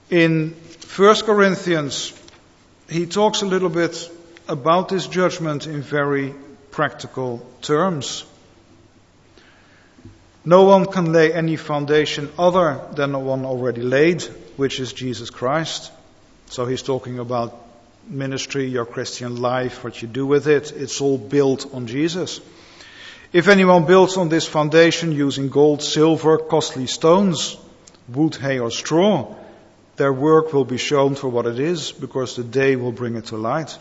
[0.10, 0.54] In
[0.98, 2.12] 1 Corinthians,
[2.90, 4.12] he talks a little bit
[4.50, 6.36] about this judgment in very
[6.72, 8.26] practical terms.
[10.44, 14.24] No one can lay any foundation other than the one already laid,
[14.58, 15.90] which is Jesus Christ.
[16.48, 17.65] So he's talking about
[18.08, 20.72] ministry, your Christian life, what you do with it.
[20.72, 22.40] It's all built on Jesus.
[23.34, 27.58] If anyone builds on this foundation using gold, silver, costly stones,
[28.08, 29.36] wood, hay, or straw,
[29.98, 33.26] their work will be shown for what it is, because the day will bring it
[33.26, 33.78] to light.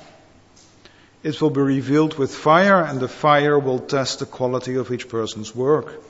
[1.22, 5.08] It will be revealed with fire, and the fire will test the quality of each
[5.08, 6.02] person's work.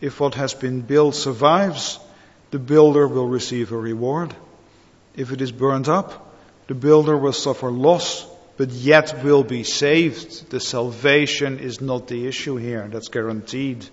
[0.00, 1.98] If what has been built survives,
[2.50, 4.34] the builder will receive a reward.
[5.14, 6.29] If it is burned up,
[6.70, 8.24] the builder will suffer loss,
[8.56, 10.50] but yet will be saved.
[10.50, 13.84] The salvation is not the issue here, that's guaranteed.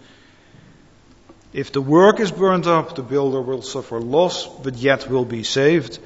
[1.53, 5.41] If the work is burned up, the builder will suffer loss, but yet will be
[5.41, 5.97] saved.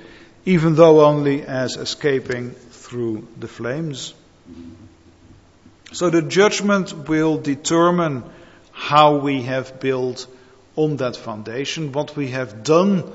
[0.45, 4.13] even though only as escaping through the flames.
[5.91, 8.23] So the judgment will determine
[8.71, 10.25] how we have built
[10.77, 13.11] on that foundation, what we have done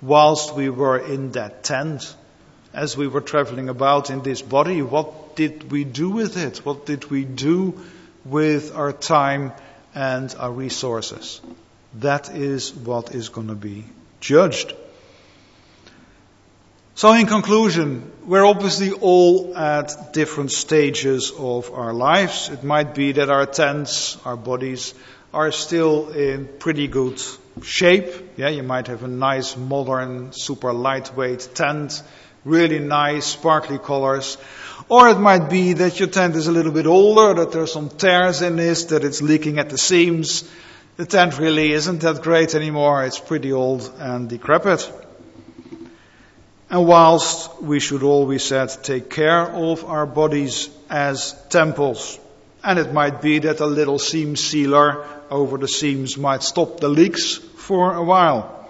[0.00, 2.14] whilst we were in that tent,
[2.74, 4.82] as we were traveling about in this body.
[4.82, 6.58] What did we do with it?
[6.58, 7.80] What did we do
[8.24, 9.52] with our time
[9.94, 11.40] and our resources?
[11.94, 13.84] That is what is going to be
[14.20, 14.74] judged.
[16.96, 22.48] So in conclusion, we're obviously all at different stages of our lives.
[22.50, 24.94] It might be that our tents, our bodies,
[25.32, 27.20] are still in pretty good
[27.62, 28.06] shape.
[28.36, 32.02] Yeah, you might have a nice modern, super lightweight tent,
[32.44, 34.36] really nice, sparkly colors.
[34.88, 37.66] Or it might be that your tent is a little bit older, that there are
[37.66, 40.48] some tears in this, that it's leaking at the seams.
[40.96, 43.04] The tent really isn't that great anymore.
[43.04, 44.92] It's pretty old and decrepit.
[46.70, 52.18] And whilst we should always said take care of our bodies as temples,
[52.62, 56.88] and it might be that a little seam sealer over the seams might stop the
[56.88, 58.68] leaks for a while.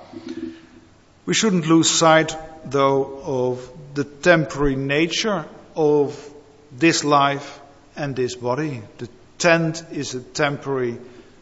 [1.26, 2.36] We shouldn't lose sight,
[2.70, 5.44] though, of the temporary nature
[5.76, 6.34] of
[6.72, 7.60] this life
[7.96, 8.82] and this body.
[8.98, 9.08] The
[9.38, 10.98] tent is a temporary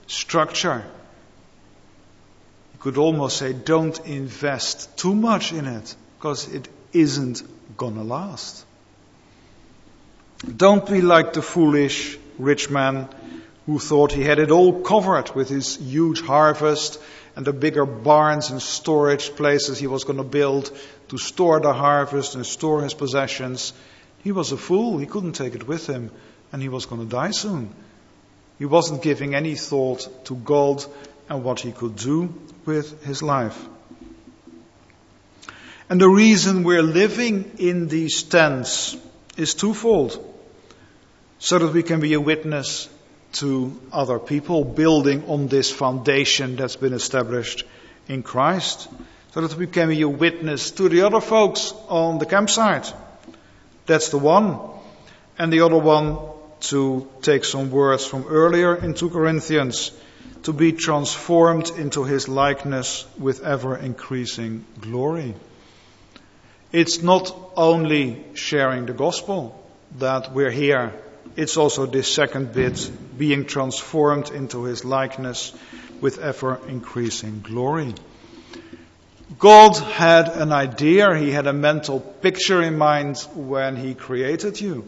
[0.07, 0.85] structure.
[2.75, 7.43] You could almost say, don't invest too much in it because it isn't
[7.77, 8.65] gonna last.
[10.57, 13.09] Don't be like the foolish rich man
[13.67, 16.99] who thought he had it all covered with his huge harvest
[17.35, 20.77] and the bigger barns and storage places he was going to build
[21.09, 23.73] to store the harvest and store his possessions.
[24.23, 24.99] He was a fool.
[24.99, 26.11] He couldn't take it with him
[26.53, 27.75] and he was going to die soon.
[28.59, 30.85] He wasn't giving any thought to God
[31.29, 32.35] and what he could do
[32.67, 33.59] with his life.
[35.89, 38.97] And the reason we're living in these tents
[39.37, 40.29] is twofold.
[41.39, 42.89] So that we can be a witness
[43.33, 47.65] to other people, building on this foundation that's been established
[48.09, 48.89] in Christ.
[49.33, 52.93] So that we can be a witness to the other folks on the campsite.
[53.87, 54.59] That's the one.
[55.39, 56.19] And the other one,
[56.61, 59.91] to take some words from earlier in 2 Corinthians,
[60.43, 65.35] to be transformed into his likeness with ever increasing glory.
[66.73, 69.59] It's not only sharing the gospel
[69.99, 70.93] that we're here.
[71.35, 75.55] It's also this second bit, being transformed into his likeness
[76.01, 77.95] with ever increasing glory.
[79.39, 84.85] God had an idea, he had a mental picture in mind when he created you.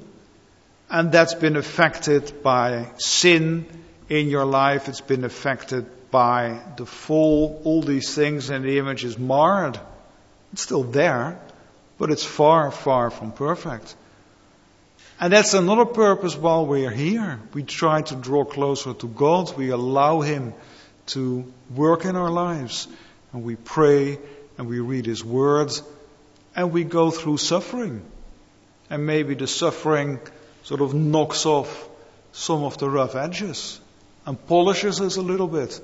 [0.90, 3.66] And that's been affected by sin
[4.08, 4.88] in your life.
[4.88, 7.62] It's been affected by the fall.
[7.64, 9.80] All these things and the image is marred.
[10.52, 11.40] It's still there,
[11.98, 13.96] but it's far, far from perfect.
[15.20, 17.40] And that's another purpose while we're here.
[17.52, 19.56] We try to draw closer to God.
[19.56, 20.54] We allow Him
[21.06, 22.88] to work in our lives.
[23.32, 24.18] And we pray
[24.58, 25.82] and we read His words
[26.56, 28.02] and we go through suffering.
[28.90, 30.20] And maybe the suffering
[30.62, 31.88] sort of knocks off
[32.32, 33.80] some of the rough edges
[34.26, 35.80] and polishes us a little bit,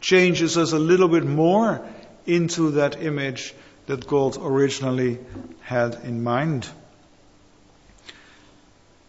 [0.00, 1.86] changes us a little bit more
[2.26, 3.54] into that image
[3.86, 5.18] that God originally
[5.60, 6.68] had in mind.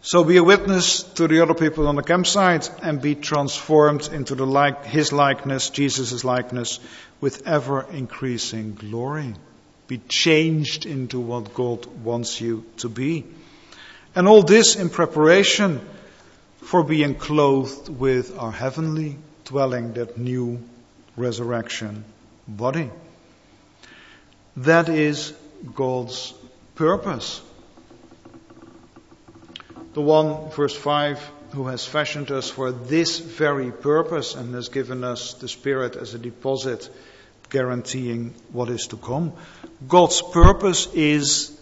[0.06, 4.36] So be a witness to the other people on the campsite and be transformed into
[4.36, 6.78] the like, his likeness, Jesus' likeness,
[7.20, 9.34] with ever increasing glory.
[9.88, 13.24] Be changed into what God wants you to be.
[14.14, 15.80] And all this in preparation
[16.58, 20.62] for being clothed with our heavenly dwelling, that new
[21.16, 22.04] resurrection
[22.46, 22.90] body.
[24.58, 25.32] That is
[25.74, 26.32] God's
[26.76, 27.42] purpose.
[29.96, 35.02] The one, verse 5, who has fashioned us for this very purpose and has given
[35.02, 36.90] us the Spirit as a deposit
[37.48, 39.32] guaranteeing what is to come.
[39.88, 41.58] God's purpose is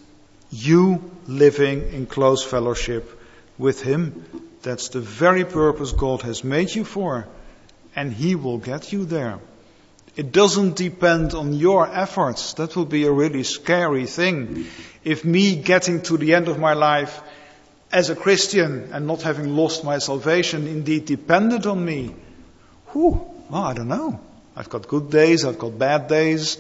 [0.51, 3.09] you living in close fellowship
[3.57, 4.25] with Him.
[4.63, 7.29] That's the very purpose God has made you for,
[7.95, 9.39] and He will get you there.
[10.17, 12.55] It doesn't depend on your efforts.
[12.55, 14.67] That will be a really scary thing.
[15.05, 17.23] If me getting to the end of my life
[17.95, 22.15] as a Christian and not having lost my salvation indeed depended on me,
[22.93, 24.21] whew, well, I don't know.
[24.57, 26.59] I've got good days, I've got bad days.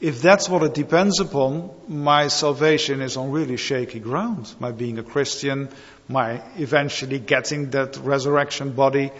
[0.00, 4.52] If that's what it depends upon, my salvation is on really shaky ground.
[4.58, 5.68] My being a Christian,
[6.08, 9.12] my eventually getting that resurrection body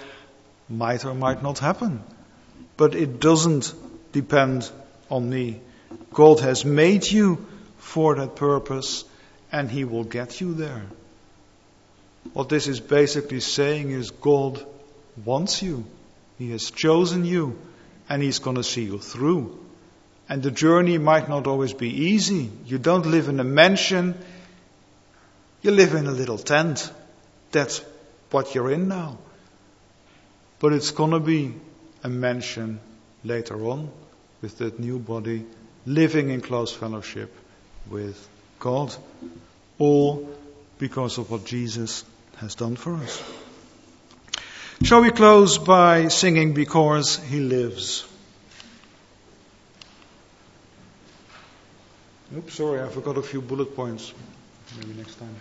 [0.68, 2.02] might or might not happen
[2.76, 3.72] but it doesn't
[4.12, 4.70] depend
[5.10, 5.60] on me.
[6.12, 7.46] God has made you
[7.78, 9.04] for that purpose,
[9.50, 10.82] and He will get you there.
[12.32, 14.64] What this is basically saying is God
[15.24, 15.84] wants you.
[16.38, 17.58] He has chosen you,
[18.08, 19.58] and He's going to see you through.
[20.28, 22.50] And the journey might not always be easy.
[22.64, 24.14] You don't live in a mansion,
[25.62, 26.90] you live in a little tent.
[27.50, 27.84] That's
[28.30, 29.18] what you're in now.
[30.58, 31.54] But it's going to be
[32.02, 32.80] a mansion
[33.24, 33.90] later on
[34.40, 35.44] with that new body,
[35.86, 37.32] living in close fellowship
[37.90, 38.94] with God.
[39.78, 40.28] All
[40.78, 42.04] because of what Jesus
[42.42, 43.22] has done for us.
[44.82, 48.04] Shall we close by singing Because He Lives?
[52.36, 54.12] Oops, sorry, I forgot a few bullet points.
[54.76, 55.36] Maybe next time.